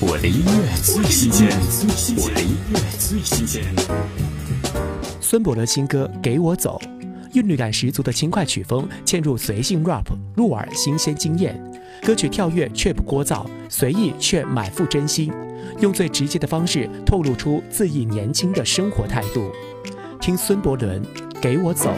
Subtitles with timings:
[0.00, 1.48] 我的音乐最新鲜，
[2.16, 3.64] 我的音乐最新鲜。
[5.20, 6.80] 孙伯伦新歌《给我走》，
[7.32, 10.04] 韵律感十足的轻快曲风嵌入随性 rap，
[10.36, 11.60] 入耳新鲜惊艳。
[12.04, 15.32] 歌曲跳跃却不聒噪，随意却满腹真心，
[15.80, 19.50] 用最直接的方式透露出恣意年轻的生活态度。
[20.20, 21.02] 听孙伯伦
[21.40, 21.92] 《给我走》。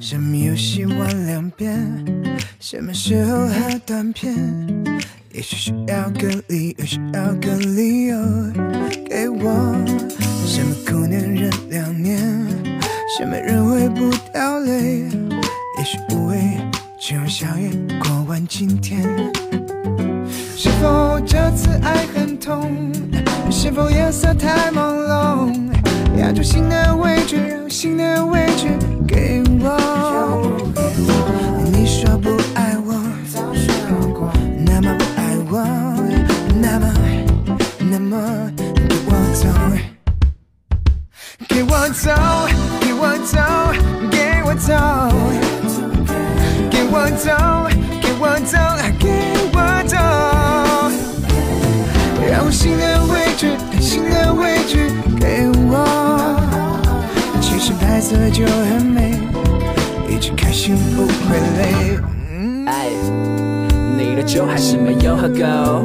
[0.00, 1.78] 什么游戏玩两遍？
[2.58, 4.34] 什么时候喝断片？
[5.32, 8.18] 也许需要个理由，需要个理由
[9.08, 9.74] 给我。
[10.44, 12.18] 什么苦年忍两年？
[13.16, 15.04] 什么人会不掉泪？
[15.78, 16.58] 也许无畏，
[17.00, 17.70] 吃完宵夜
[18.02, 19.04] 过完今天。
[20.56, 22.92] 是否这次爱很痛？
[23.52, 25.49] 是否夜色太朦胧？
[38.10, 38.18] 给我
[39.32, 39.48] 走，
[41.48, 42.10] 给我走，
[42.88, 43.38] 给我走，
[44.10, 44.74] 给我走，
[46.68, 47.30] 给我走，
[48.02, 48.58] 给我走，
[48.98, 49.06] 给
[49.52, 49.96] 我走，
[52.28, 55.72] 让我心的位置，心的位置给我。
[57.40, 59.20] 其实白色就很美，
[60.08, 61.96] 一直开心不会累。
[62.66, 62.88] 哎，
[63.96, 65.84] 你的酒还是没有喝够，